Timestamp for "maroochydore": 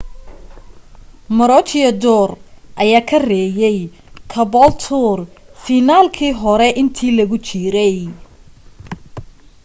1.37-2.35